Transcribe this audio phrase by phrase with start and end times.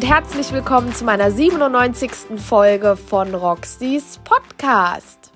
[0.00, 2.10] und herzlich willkommen zu meiner 97.
[2.38, 5.30] Folge von Roxys Podcast.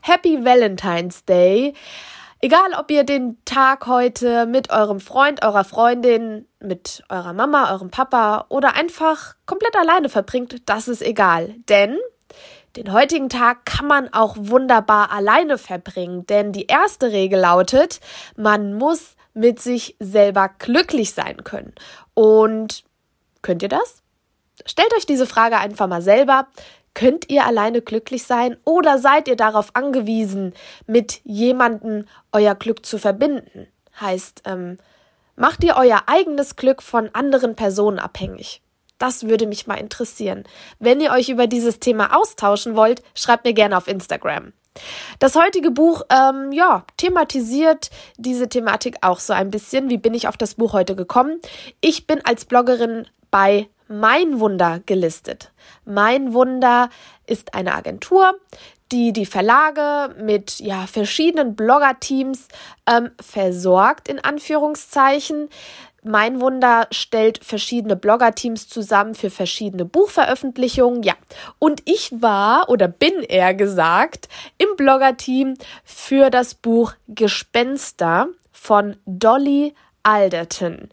[0.00, 1.74] Happy Valentine's Day.
[2.40, 7.90] Egal, ob ihr den Tag heute mit eurem Freund, eurer Freundin, mit eurer Mama, eurem
[7.90, 11.54] Papa oder einfach komplett alleine verbringt, das ist egal.
[11.68, 11.98] Denn
[12.76, 16.24] den heutigen Tag kann man auch wunderbar alleine verbringen.
[16.24, 18.00] Denn die erste Regel lautet,
[18.36, 21.74] man muss mit sich selber glücklich sein können.
[22.14, 22.84] Und
[23.42, 24.02] könnt ihr das?
[24.66, 26.46] Stellt euch diese Frage einfach mal selber.
[26.94, 30.52] Könnt ihr alleine glücklich sein oder seid ihr darauf angewiesen,
[30.86, 33.66] mit jemandem euer Glück zu verbinden?
[33.98, 34.78] Heißt, ähm,
[35.34, 38.60] macht ihr euer eigenes Glück von anderen Personen abhängig?
[38.98, 40.44] Das würde mich mal interessieren.
[40.78, 44.52] Wenn ihr euch über dieses Thema austauschen wollt, schreibt mir gerne auf Instagram.
[45.18, 49.90] Das heutige Buch, ähm, ja, thematisiert diese Thematik auch so ein bisschen.
[49.90, 51.40] Wie bin ich auf das Buch heute gekommen?
[51.80, 55.50] Ich bin als Bloggerin bei Mein Wunder gelistet.
[55.84, 56.88] Mein Wunder
[57.26, 58.38] ist eine Agentur,
[58.92, 62.46] die die Verlage mit ja verschiedenen Blogger-Teams
[62.86, 65.48] ähm, versorgt in Anführungszeichen.
[66.04, 71.02] Mein Wunder stellt verschiedene Blogger-Teams zusammen für verschiedene Buchveröffentlichungen.
[71.02, 71.14] Ja,
[71.58, 79.74] und ich war oder bin eher gesagt im Blogger-Team für das Buch Gespenster von Dolly
[80.02, 80.90] Alderton.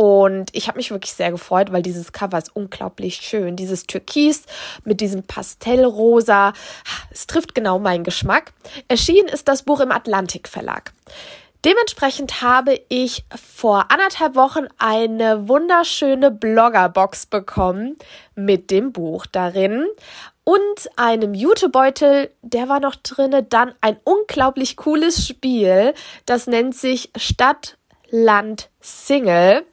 [0.00, 3.56] Und ich habe mich wirklich sehr gefreut, weil dieses Cover ist unglaublich schön.
[3.56, 4.44] Dieses Türkis
[4.84, 6.52] mit diesem Pastellrosa.
[7.10, 8.52] Es trifft genau meinen Geschmack.
[8.86, 10.92] Erschienen ist das Buch im Atlantik Verlag.
[11.64, 17.96] Dementsprechend habe ich vor anderthalb Wochen eine wunderschöne Bloggerbox bekommen
[18.36, 19.84] mit dem Buch darin
[20.44, 25.92] und einem Jutebeutel, der war noch drinne, dann ein unglaublich cooles Spiel,
[26.24, 27.78] das nennt sich Stadt,
[28.10, 29.64] Land, Single.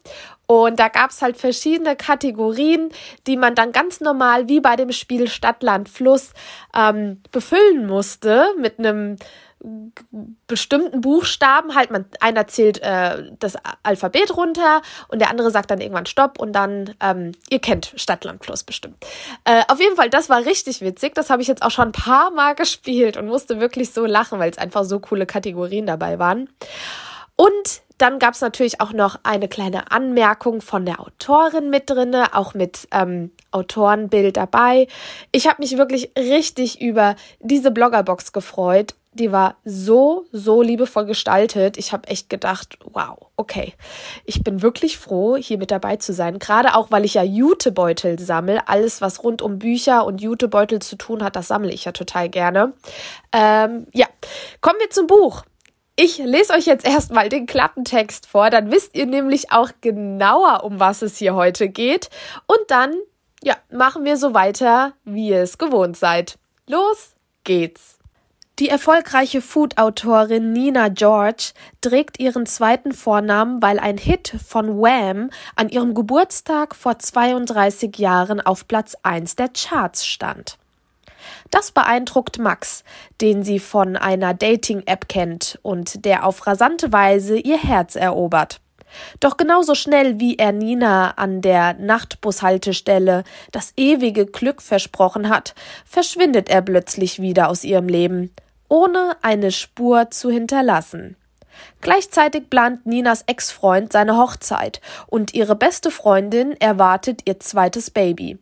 [0.48, 2.90] Und da gab es halt verschiedene Kategorien,
[3.26, 6.34] die man dann ganz normal wie bei dem Spiel Stadt, Land, Fluss
[6.76, 9.18] ähm, befüllen musste mit einem
[10.48, 15.82] bestimmten Buchstaben halt, man, einer zählt äh, das Alphabet runter und der andere sagt dann
[15.82, 19.04] irgendwann Stopp und dann, ähm, ihr kennt Stadtland Fluss bestimmt.
[19.44, 21.16] Äh, auf jeden Fall, das war richtig witzig.
[21.16, 24.40] Das habe ich jetzt auch schon ein paar Mal gespielt und musste wirklich so lachen,
[24.40, 26.50] weil es einfach so coole Kategorien dabei waren.
[27.36, 32.34] Und dann gab es natürlich auch noch eine kleine Anmerkung von der Autorin mit drinne,
[32.34, 34.88] auch mit ähm, Autorenbild dabei.
[35.32, 41.78] Ich habe mich wirklich richtig über diese Bloggerbox gefreut die war so, so liebevoll gestaltet.
[41.78, 43.74] Ich habe echt gedacht, wow, okay.
[44.26, 46.38] Ich bin wirklich froh, hier mit dabei zu sein.
[46.38, 48.68] Gerade auch, weil ich ja Jutebeutel sammle.
[48.68, 52.28] Alles, was rund um Bücher und Jutebeutel zu tun hat, das sammle ich ja total
[52.28, 52.74] gerne.
[53.32, 54.08] Ähm, ja,
[54.60, 55.44] kommen wir zum Buch.
[55.98, 60.78] Ich lese euch jetzt erstmal den Klappentext vor, dann wisst ihr nämlich auch genauer, um
[60.78, 62.10] was es hier heute geht.
[62.48, 62.94] Und dann,
[63.42, 66.38] ja, machen wir so weiter, wie ihr es gewohnt seid.
[66.68, 67.98] Los geht's!
[68.60, 75.70] Die erfolgreiche Food-Autorin Nina George trägt ihren zweiten Vornamen, weil ein Hit von Wham an
[75.70, 80.58] ihrem Geburtstag vor 32 Jahren auf Platz 1 der Charts stand.
[81.52, 82.84] Das beeindruckt Max,
[83.22, 88.62] den sie von einer Dating-App kennt und der auf rasante Weise ihr Herz erobert.
[89.20, 95.54] Doch genauso schnell wie er Nina an der Nachtbushaltestelle das ewige Glück versprochen hat,
[95.86, 98.32] verschwindet er plötzlich wieder aus ihrem Leben
[98.68, 101.16] ohne eine Spur zu hinterlassen.
[101.82, 108.38] Gleichzeitig plant Ninas Ex-Freund seine Hochzeit und ihre beste Freundin erwartet ihr zweites Baby.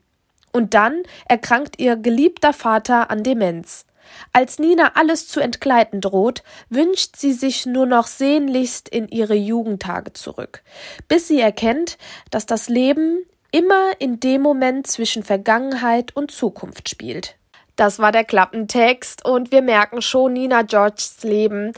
[0.53, 3.85] Und dann erkrankt ihr geliebter Vater an Demenz.
[4.31, 10.13] Als Nina alles zu entgleiten droht, wünscht sie sich nur noch sehnlichst in ihre Jugendtage
[10.13, 10.63] zurück,
[11.07, 11.97] bis sie erkennt,
[12.29, 17.35] dass das Leben immer in dem Moment zwischen Vergangenheit und Zukunft spielt.
[17.75, 21.71] Das war der Klappentext und wir merken schon, Nina Georges Leben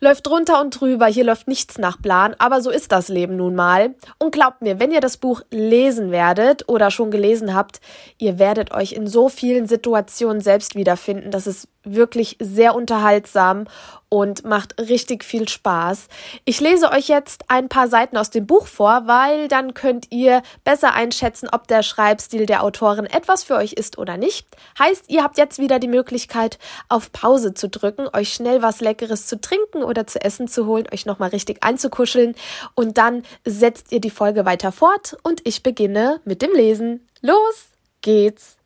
[0.00, 1.06] läuft drunter und drüber.
[1.06, 3.94] Hier läuft nichts nach Plan, aber so ist das Leben nun mal.
[4.18, 7.80] Und glaubt mir, wenn ihr das Buch lesen werdet oder schon gelesen habt,
[8.18, 11.30] ihr werdet euch in so vielen Situationen selbst wiederfinden.
[11.30, 13.66] Das ist wirklich sehr unterhaltsam
[14.08, 16.08] und macht richtig viel Spaß.
[16.44, 20.42] Ich lese euch jetzt ein paar Seiten aus dem Buch vor, weil dann könnt ihr
[20.64, 24.46] besser einschätzen, ob der Schreibstil der Autorin etwas für euch ist oder nicht.
[24.78, 26.58] Heißt, ihr habt jetzt wieder die Möglichkeit,
[26.90, 30.86] auf Pause zu drücken, euch schnell was Leckeres zu trinken oder zu essen zu holen,
[30.92, 32.34] euch nochmal richtig einzukuscheln
[32.74, 37.08] und dann setzt ihr die Folge weiter fort und ich beginne mit dem Lesen.
[37.22, 37.70] Los
[38.02, 38.61] geht's!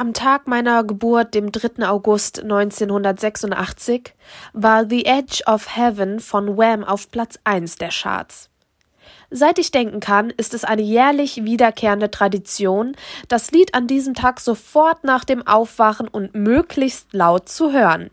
[0.00, 1.84] Am Tag meiner Geburt, dem 3.
[1.88, 4.14] August 1986,
[4.52, 8.48] war The Edge of Heaven von Wham auf Platz 1 der Charts.
[9.32, 12.94] Seit ich denken kann, ist es eine jährlich wiederkehrende Tradition,
[13.26, 18.12] das Lied an diesem Tag sofort nach dem Aufwachen und möglichst laut zu hören.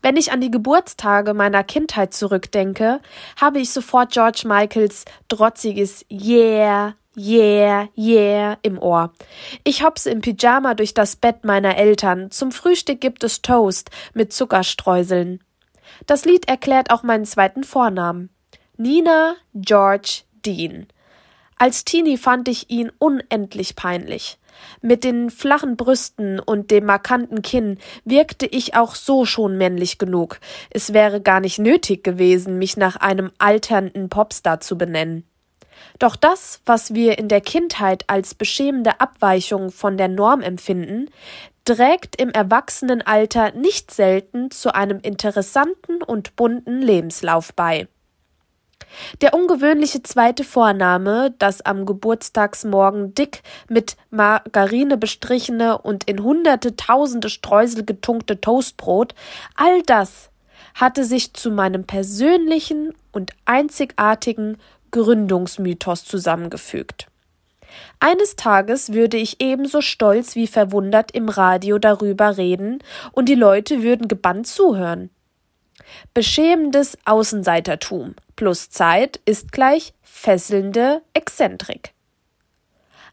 [0.00, 3.00] Wenn ich an die Geburtstage meiner Kindheit zurückdenke,
[3.40, 9.12] habe ich sofort George Michaels trotziges Yeah, Yeah, yeah im Ohr.
[9.64, 12.30] Ich hopse im Pyjama durch das Bett meiner Eltern.
[12.30, 15.42] Zum Frühstück gibt es Toast mit Zuckerstreuseln.
[16.06, 18.30] Das Lied erklärt auch meinen zweiten Vornamen.
[18.76, 20.86] Nina George Dean.
[21.56, 24.38] Als Teenie fand ich ihn unendlich peinlich.
[24.80, 30.38] Mit den flachen Brüsten und dem markanten Kinn wirkte ich auch so schon männlich genug.
[30.70, 35.24] Es wäre gar nicht nötig gewesen, mich nach einem alternden Popstar zu benennen.
[35.98, 41.10] Doch das, was wir in der Kindheit als beschämende Abweichung von der Norm empfinden,
[41.64, 47.88] trägt im Erwachsenenalter nicht selten zu einem interessanten und bunten Lebenslauf bei.
[49.20, 57.28] Der ungewöhnliche zweite Vorname, das am Geburtstagsmorgen dick mit Margarine bestrichene und in hunderte tausende
[57.28, 59.14] Streusel getunkte Toastbrot,
[59.56, 60.30] all das
[60.74, 64.58] hatte sich zu meinem persönlichen und einzigartigen
[64.90, 67.06] Gründungsmythos zusammengefügt.
[68.00, 72.78] Eines Tages würde ich ebenso stolz wie verwundert im Radio darüber reden,
[73.12, 75.10] und die Leute würden gebannt zuhören.
[76.14, 81.92] Beschämendes Außenseitertum plus Zeit ist gleich fesselnde Exzentrik.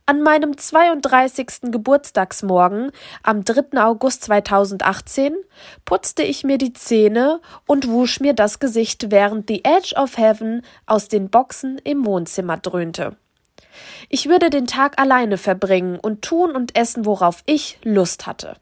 [0.07, 1.71] An meinem 32.
[1.71, 2.91] Geburtstagsmorgen
[3.23, 3.81] am 3.
[3.83, 5.35] August 2018
[5.83, 10.61] putzte ich mir die Zähne und wusch mir das Gesicht, während The Edge of Heaven
[10.85, 13.17] aus den Boxen im Wohnzimmer dröhnte.
[14.07, 18.57] Ich würde den Tag alleine verbringen und tun und essen, worauf ich Lust hatte.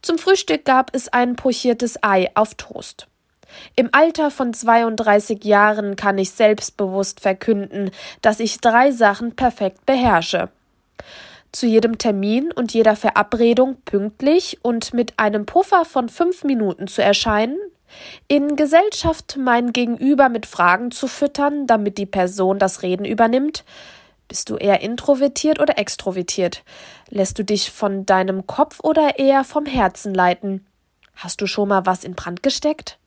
[0.00, 3.06] Zum Frühstück gab es ein pochiertes Ei auf Toast.
[3.76, 7.90] Im Alter von 32 Jahren kann ich selbstbewusst verkünden,
[8.22, 10.50] dass ich drei Sachen perfekt beherrsche.
[11.52, 17.02] Zu jedem Termin und jeder Verabredung pünktlich und mit einem Puffer von fünf Minuten zu
[17.02, 17.58] erscheinen,
[18.26, 23.64] in Gesellschaft mein Gegenüber mit Fragen zu füttern, damit die Person das Reden übernimmt,
[24.28, 26.62] bist du eher introvertiert oder extrovertiert?
[27.08, 30.66] Lässt du dich von deinem Kopf oder eher vom Herzen leiten?
[31.14, 32.97] Hast du schon mal was in Brand gesteckt?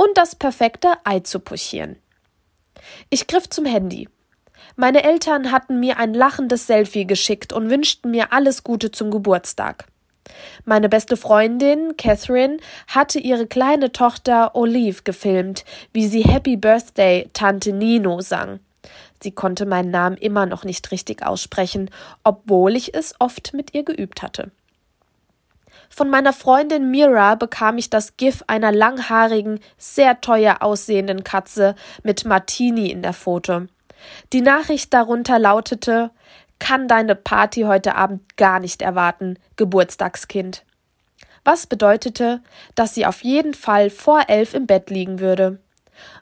[0.00, 1.96] Und das perfekte Ei zu puschieren.
[3.10, 4.08] Ich griff zum Handy.
[4.74, 9.84] Meine Eltern hatten mir ein lachendes Selfie geschickt und wünschten mir alles Gute zum Geburtstag.
[10.64, 12.56] Meine beste Freundin, Catherine,
[12.86, 18.60] hatte ihre kleine Tochter Olive gefilmt, wie sie Happy Birthday Tante Nino sang.
[19.22, 21.90] Sie konnte meinen Namen immer noch nicht richtig aussprechen,
[22.24, 24.50] obwohl ich es oft mit ihr geübt hatte.
[25.90, 32.24] Von meiner Freundin Mira bekam ich das GIF einer langhaarigen, sehr teuer aussehenden Katze mit
[32.24, 33.66] Martini in der Foto.
[34.32, 36.10] Die Nachricht darunter lautete
[36.58, 40.64] Kann deine Party heute Abend gar nicht erwarten, Geburtstagskind.
[41.44, 42.40] Was bedeutete,
[42.74, 45.58] dass sie auf jeden Fall vor elf im Bett liegen würde.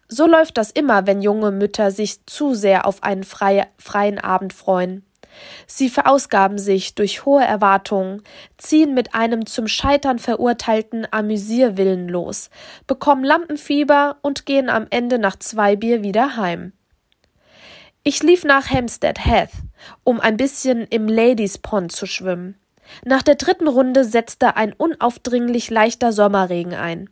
[0.09, 4.53] So läuft das immer, wenn junge Mütter sich zu sehr auf einen freie, freien Abend
[4.53, 5.05] freuen.
[5.67, 8.23] Sie verausgaben sich durch hohe Erwartungen,
[8.57, 12.51] ziehen mit einem zum Scheitern verurteilten Amüsierwillen los,
[12.87, 16.73] bekommen Lampenfieber und gehen am Ende nach zwei Bier wieder heim.
[18.03, 19.51] Ich lief nach Hampstead Heath,
[20.05, 22.58] um ein bisschen im Ladies Pond zu schwimmen.
[23.05, 27.11] Nach der dritten Runde setzte ein unaufdringlich leichter Sommerregen ein.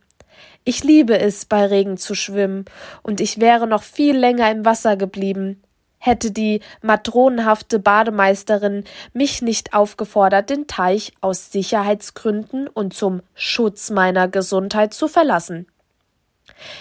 [0.63, 2.65] Ich liebe es, bei Regen zu schwimmen,
[3.03, 5.61] und ich wäre noch viel länger im Wasser geblieben,
[5.97, 14.27] hätte die matronenhafte Bademeisterin mich nicht aufgefordert, den Teich aus Sicherheitsgründen und zum Schutz meiner
[14.27, 15.67] Gesundheit zu verlassen.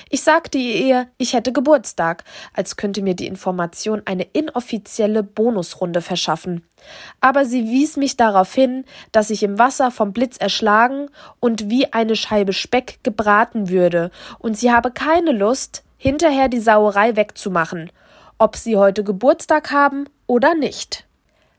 [0.09, 6.65] Ich sagte ihr, ich hätte Geburtstag, als könnte mir die Information eine inoffizielle Bonusrunde verschaffen.
[7.21, 11.93] Aber sie wies mich darauf hin, dass ich im Wasser vom Blitz erschlagen und wie
[11.93, 17.91] eine Scheibe Speck gebraten würde, und sie habe keine Lust, hinterher die Sauerei wegzumachen,
[18.39, 21.07] ob sie heute Geburtstag haben oder nicht.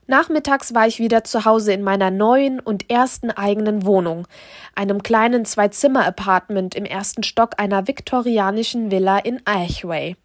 [0.06, 4.26] Nachmittags war ich wieder zu Hause in meiner neuen und ersten eigenen Wohnung,
[4.74, 10.16] einem kleinen Zwei-Zimmer-Apartment im ersten Stock einer viktorianischen Villa in Ashway.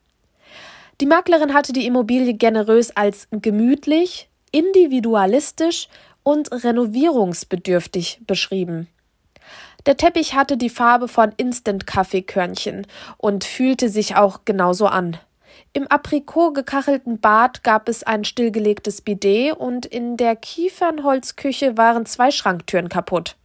[1.01, 5.89] Die Maklerin hatte die Immobilie generös als gemütlich, individualistisch
[6.24, 8.88] und renovierungsbedürftig beschrieben.
[9.86, 15.17] Der Teppich hatte die Farbe von Instant-Kaffeekörnchen und fühlte sich auch genauso an.
[15.75, 22.29] Im Aprikot gekachelten Bad gab es ein stillgelegtes Bidet und in der Kiefernholzküche waren zwei
[22.29, 23.35] Schranktüren kaputt.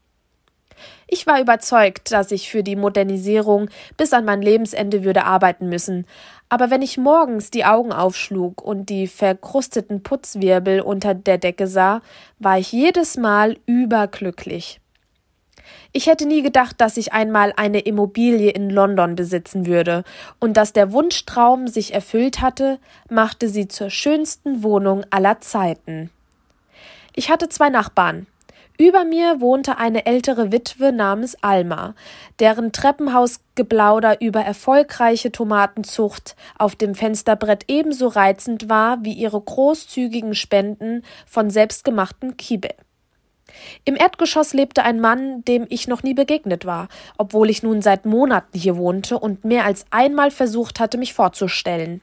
[1.06, 6.06] Ich war überzeugt, dass ich für die Modernisierung bis an mein Lebensende würde arbeiten müssen,
[6.50, 12.00] Aber wenn ich morgens die Augen aufschlug und die verkrusteten Putzwirbel unter der Decke sah,
[12.38, 14.80] war ich jedes Mal überglücklich.
[15.92, 20.04] Ich hätte nie gedacht, dass ich einmal eine Immobilie in London besitzen würde,
[20.38, 26.10] und dass der Wunschtraum sich erfüllt hatte, machte sie zur schönsten Wohnung aller Zeiten.
[27.14, 28.26] Ich hatte zwei Nachbarn.
[28.80, 31.96] Über mir wohnte eine ältere Witwe namens Alma,
[32.38, 41.02] deren Treppenhausgeplauder über erfolgreiche Tomatenzucht auf dem Fensterbrett ebenso reizend war wie ihre großzügigen Spenden
[41.26, 42.70] von selbstgemachten Kibel.
[43.84, 48.06] Im Erdgeschoss lebte ein Mann, dem ich noch nie begegnet war, obwohl ich nun seit
[48.06, 52.00] Monaten hier wohnte und mehr als einmal versucht hatte, mich vorzustellen.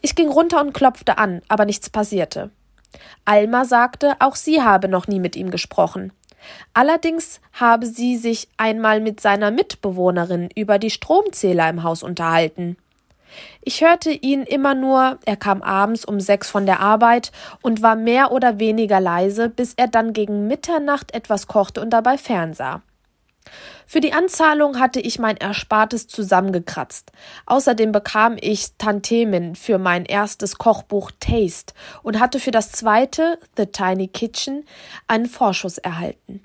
[0.00, 2.50] Ich ging runter und klopfte an, aber nichts passierte.
[3.24, 6.12] Alma sagte, auch sie habe noch nie mit ihm gesprochen.
[6.72, 12.76] Allerdings habe sie sich einmal mit seiner Mitbewohnerin über die Stromzähler im Haus unterhalten.
[13.62, 17.32] Ich hörte ihn immer nur, er kam abends um sechs von der Arbeit
[17.62, 22.18] und war mehr oder weniger leise, bis er dann gegen Mitternacht etwas kochte und dabei
[22.18, 22.82] fernsah.
[23.86, 27.10] Für die Anzahlung hatte ich mein Erspartes zusammengekratzt.
[27.46, 33.66] Außerdem bekam ich Tantemen für mein erstes Kochbuch Taste und hatte für das zweite, The
[33.66, 34.64] Tiny Kitchen,
[35.06, 36.42] einen Vorschuss erhalten.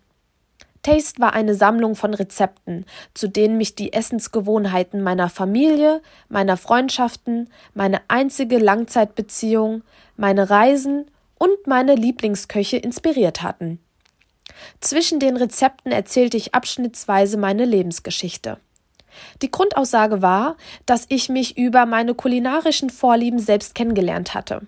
[0.84, 7.50] Taste war eine Sammlung von Rezepten, zu denen mich die Essensgewohnheiten meiner Familie, meiner Freundschaften,
[7.74, 9.84] meine einzige Langzeitbeziehung,
[10.18, 11.10] meine Reisen
[11.40, 13.80] und meine Lieblingsköche inspiriert hatten.
[14.82, 18.60] Zwischen den Rezepten erzählte ich abschnittsweise meine Lebensgeschichte.
[19.42, 24.62] Die Grundaussage war, dass ich mich über meine kulinarischen Vorlieben selbst kennengelernt hatte.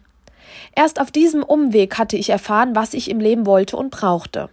[0.76, 4.50] Erst auf diesem Umweg hatte ich erfahren, was ich im Leben wollte und brauchte.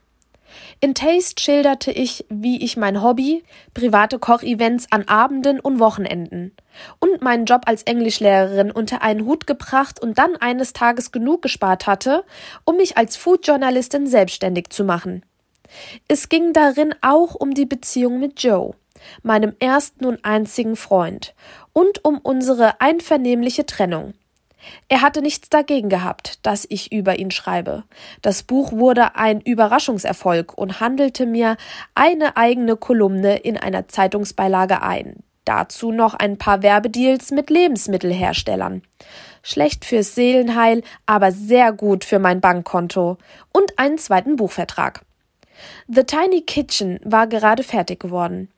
[0.81, 3.45] In Taste schilderte ich, wie ich mein Hobby,
[3.75, 6.53] private Kochevents an Abenden und Wochenenden
[6.99, 11.87] und meinen Job als Englischlehrerin unter einen Hut gebracht und dann eines Tages genug gespart
[11.87, 12.25] hatte,
[12.65, 15.23] um mich als Foodjournalistin selbstständig zu machen.
[16.09, 18.75] Es ging darin auch um die Beziehung mit Joe,
[19.23, 21.35] meinem ersten und einzigen Freund,
[21.73, 24.15] und um unsere einvernehmliche Trennung.
[24.89, 27.85] Er hatte nichts dagegen gehabt, dass ich über ihn schreibe.
[28.21, 31.57] Das Buch wurde ein Überraschungserfolg und handelte mir
[31.95, 35.23] eine eigene Kolumne in einer Zeitungsbeilage ein.
[35.45, 38.83] Dazu noch ein paar Werbedeals mit Lebensmittelherstellern.
[39.43, 43.19] Schlecht fürs Seelenheil, aber sehr gut für mein Bankkonto.
[43.53, 45.05] Und einen zweiten Buchvertrag.
[45.89, 48.49] The Tiny Kitchen war gerade fertig geworden.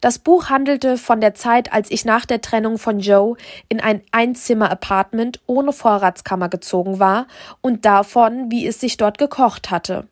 [0.00, 3.36] Das Buch handelte von der Zeit, als ich nach der Trennung von Joe
[3.68, 7.26] in ein Einzimmer-Apartment ohne Vorratskammer gezogen war
[7.60, 10.06] und davon, wie es sich dort gekocht hatte.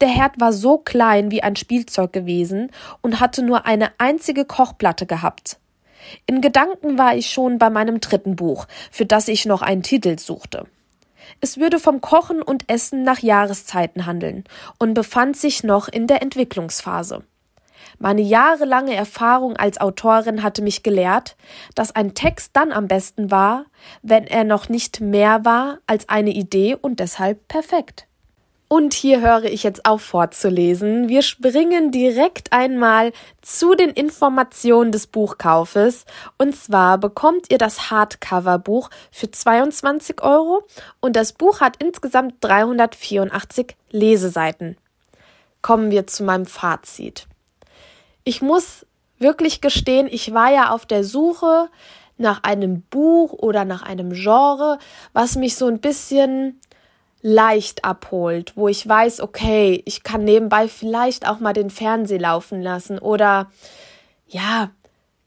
[0.00, 2.70] Der Herd war so klein wie ein Spielzeug gewesen
[3.00, 5.58] und hatte nur eine einzige Kochplatte gehabt.
[6.26, 10.18] In Gedanken war ich schon bei meinem dritten Buch, für das ich noch einen Titel
[10.18, 10.66] suchte.
[11.40, 14.44] Es würde vom Kochen und Essen nach Jahreszeiten handeln
[14.78, 17.24] und befand sich noch in der Entwicklungsphase.
[17.98, 21.36] Meine jahrelange Erfahrung als Autorin hatte mich gelehrt,
[21.74, 23.66] dass ein Text dann am besten war,
[24.02, 28.06] wenn er noch nicht mehr war als eine Idee und deshalb perfekt.
[28.68, 31.08] Und hier höre ich jetzt auf vorzulesen.
[31.08, 36.04] Wir springen direkt einmal zu den Informationen des Buchkaufes.
[36.36, 40.66] Und zwar bekommt ihr das Hardcover-Buch für 22 Euro
[41.00, 44.76] und das Buch hat insgesamt 384 Leseseiten.
[45.62, 47.28] Kommen wir zu meinem Fazit
[48.26, 48.84] ich muss
[49.18, 51.68] wirklich gestehen, ich war ja auf der Suche
[52.18, 54.78] nach einem Buch oder nach einem Genre,
[55.12, 56.60] was mich so ein bisschen
[57.22, 62.60] leicht abholt, wo ich weiß, okay, ich kann nebenbei vielleicht auch mal den Fernseher laufen
[62.60, 63.50] lassen oder
[64.26, 64.70] ja,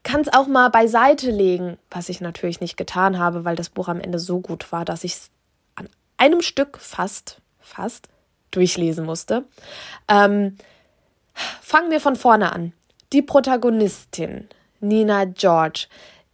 [0.02, 3.88] kann es auch mal beiseite legen, was ich natürlich nicht getan habe, weil das Buch
[3.88, 5.30] am Ende so gut war, dass ich es
[5.74, 5.88] an
[6.18, 8.08] einem Stück fast, fast
[8.50, 9.44] durchlesen musste.
[10.06, 10.58] Ähm,
[11.62, 12.74] fangen wir von vorne an.
[13.12, 14.48] Die Protagonistin,
[14.80, 15.86] Nina George,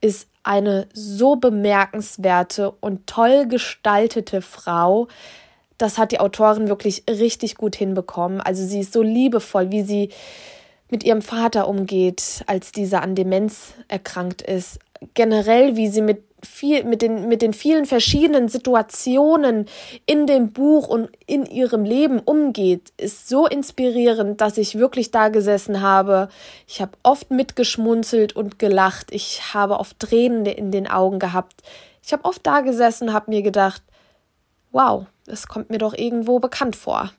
[0.03, 5.09] ist eine so bemerkenswerte und toll gestaltete Frau.
[5.79, 8.43] Das hat die Autorin wirklich richtig gut hinbekommen.
[8.43, 10.11] Also sie ist so liebevoll, wie sie
[10.91, 14.79] mit ihrem Vater umgeht, als dieser an Demenz erkrankt ist.
[15.15, 19.67] Generell, wie sie mit viel, mit den, mit den vielen verschiedenen Situationen
[20.07, 25.29] in dem Buch und in ihrem Leben umgeht, ist so inspirierend, dass ich wirklich da
[25.29, 26.29] gesessen habe.
[26.67, 29.09] Ich habe oft mitgeschmunzelt und gelacht.
[29.11, 31.63] Ich habe oft Tränen in den Augen gehabt.
[32.03, 33.83] Ich habe oft da gesessen und habe mir gedacht,
[34.71, 37.11] wow, das kommt mir doch irgendwo bekannt vor.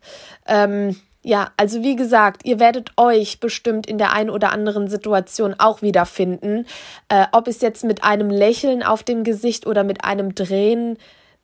[0.47, 5.55] Ähm, ja, also wie gesagt, ihr werdet euch bestimmt in der einen oder anderen Situation
[5.57, 6.65] auch wiederfinden.
[7.09, 10.97] Äh, ob es jetzt mit einem Lächeln auf dem Gesicht oder mit einem Drehen,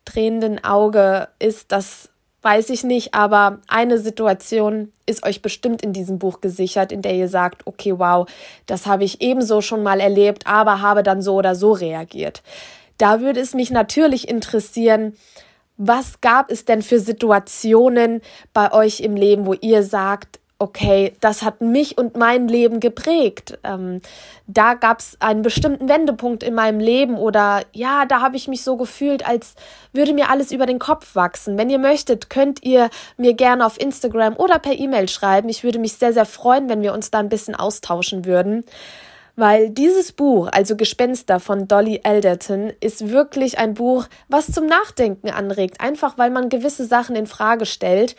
[0.04, 2.10] drehenden Auge ist, das
[2.44, 7.14] weiß ich nicht, aber eine Situation ist euch bestimmt in diesem Buch gesichert, in der
[7.14, 8.28] ihr sagt, okay, wow,
[8.66, 12.42] das habe ich ebenso schon mal erlebt, aber habe dann so oder so reagiert.
[12.98, 15.16] Da würde es mich natürlich interessieren,
[15.76, 18.20] was gab es denn für Situationen
[18.52, 23.58] bei euch im Leben, wo ihr sagt, okay, das hat mich und mein Leben geprägt.
[23.64, 24.00] Ähm,
[24.46, 28.62] da gab es einen bestimmten Wendepunkt in meinem Leben oder ja, da habe ich mich
[28.62, 29.56] so gefühlt, als
[29.92, 31.58] würde mir alles über den Kopf wachsen.
[31.58, 35.48] Wenn ihr möchtet, könnt ihr mir gerne auf Instagram oder per E-Mail schreiben.
[35.48, 38.64] Ich würde mich sehr, sehr freuen, wenn wir uns da ein bisschen austauschen würden
[39.36, 45.30] weil dieses Buch, also Gespenster von Dolly Alderton, ist wirklich ein Buch, was zum Nachdenken
[45.30, 48.14] anregt, einfach weil man gewisse Sachen in Frage stellt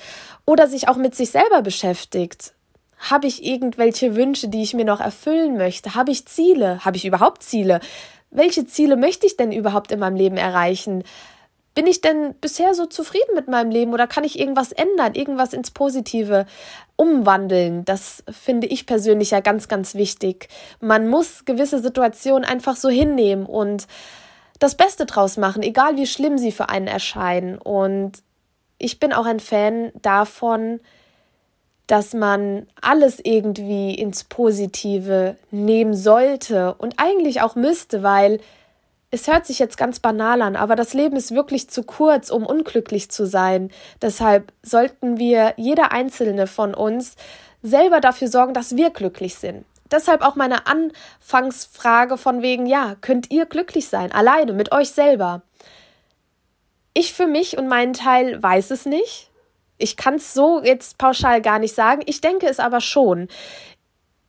[0.46, 2.54] oder sich auch mit sich selber beschäftigt.
[2.98, 5.96] Habe ich irgendwelche Wünsche, die ich mir noch erfüllen möchte?
[5.96, 6.84] Habe ich Ziele?
[6.84, 7.80] Habe ich überhaupt Ziele?
[8.32, 11.04] Welche Ziele möchte ich denn überhaupt in meinem Leben erreichen?
[11.76, 15.52] Bin ich denn bisher so zufrieden mit meinem Leben oder kann ich irgendwas ändern, irgendwas
[15.52, 16.46] ins Positive
[16.96, 17.84] umwandeln?
[17.84, 20.48] Das finde ich persönlich ja ganz, ganz wichtig.
[20.80, 23.88] Man muss gewisse Situationen einfach so hinnehmen und
[24.60, 27.58] das Beste draus machen, egal wie schlimm sie für einen erscheinen.
[27.58, 28.24] Und
[28.78, 30.80] ich bin auch ein Fan davon,
[31.88, 38.40] dass man alles irgendwie ins Positive nehmen sollte und eigentlich auch müsste, weil
[39.16, 42.46] es hört sich jetzt ganz banal an, aber das Leben ist wirklich zu kurz, um
[42.46, 43.72] unglücklich zu sein.
[44.02, 47.16] Deshalb sollten wir, jeder einzelne von uns,
[47.64, 49.66] selber dafür sorgen, dass wir glücklich sind.
[49.90, 55.44] Deshalb auch meine Anfangsfrage von wegen, ja, könnt ihr glücklich sein, alleine, mit euch selber?
[56.94, 59.32] Ich für mich und meinen Teil weiß es nicht.
[59.78, 62.02] Ich kann es so jetzt pauschal gar nicht sagen.
[62.06, 63.30] Ich denke es aber schon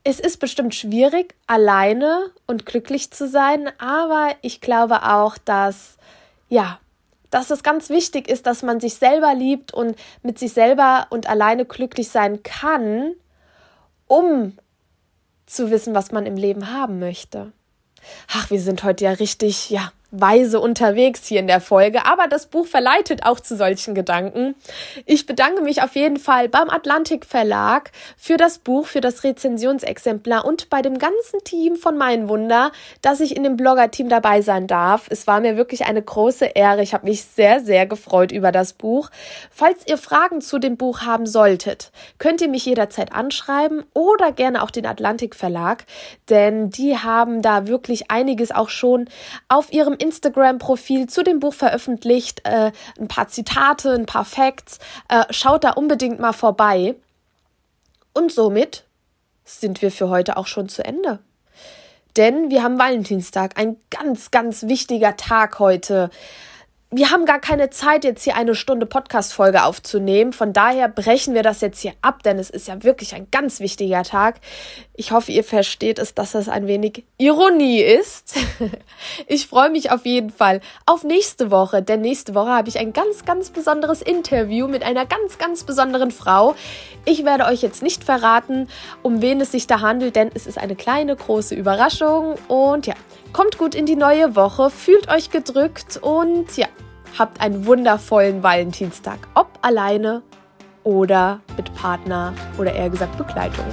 [0.06, 5.96] es ist bestimmt schwierig, alleine und glücklich zu sein, aber ich glaube auch, dass,
[6.48, 6.78] ja,
[7.30, 11.28] dass es ganz wichtig ist, dass man sich selber liebt und mit sich selber und
[11.28, 13.14] alleine glücklich sein kann,
[14.06, 14.56] um
[15.44, 17.52] zu wissen, was man im Leben haben möchte.
[18.32, 22.46] Ach, wir sind heute ja richtig, ja, weise unterwegs hier in der Folge, aber das
[22.46, 24.54] Buch verleitet auch zu solchen Gedanken.
[25.04, 30.44] Ich bedanke mich auf jeden Fall beim Atlantik Verlag für das Buch, für das Rezensionsexemplar
[30.44, 32.70] und bei dem ganzen Team von Mein Wunder,
[33.02, 35.06] dass ich in dem Blogger-Team dabei sein darf.
[35.10, 36.82] Es war mir wirklich eine große Ehre.
[36.82, 39.10] Ich habe mich sehr, sehr gefreut über das Buch.
[39.50, 44.62] Falls ihr Fragen zu dem Buch haben solltet, könnt ihr mich jederzeit anschreiben oder gerne
[44.62, 45.84] auch den Atlantik Verlag,
[46.28, 49.08] denn die haben da wirklich einiges auch schon
[49.48, 52.42] auf ihrem Instagram-Profil zu dem Buch veröffentlicht.
[52.44, 54.78] Äh, ein paar Zitate, ein paar Facts.
[55.08, 56.94] Äh, schaut da unbedingt mal vorbei.
[58.14, 58.84] Und somit
[59.44, 61.20] sind wir für heute auch schon zu Ende.
[62.16, 66.10] Denn wir haben Valentinstag, ein ganz, ganz wichtiger Tag heute
[66.96, 70.32] wir haben gar keine Zeit, jetzt hier eine Stunde Podcast-Folge aufzunehmen.
[70.32, 73.60] Von daher brechen wir das jetzt hier ab, denn es ist ja wirklich ein ganz
[73.60, 74.36] wichtiger Tag.
[74.94, 78.34] Ich hoffe, ihr versteht es, dass das ein wenig Ironie ist.
[79.26, 82.92] Ich freue mich auf jeden Fall auf nächste Woche, denn nächste Woche habe ich ein
[82.92, 86.54] ganz, ganz besonderes Interview mit einer ganz, ganz besonderen Frau.
[87.04, 88.68] Ich werde euch jetzt nicht verraten,
[89.02, 92.36] um wen es sich da handelt, denn es ist eine kleine, große Überraschung.
[92.48, 92.94] Und ja,
[93.32, 96.68] kommt gut in die neue Woche, fühlt euch gedrückt und ja,
[97.18, 100.22] habt einen wundervollen Valentinstag, ob alleine
[100.84, 103.64] oder mit Partner oder eher gesagt Begleitung.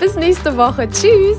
[0.00, 0.88] Bis nächste Woche.
[0.88, 1.38] Tschüss!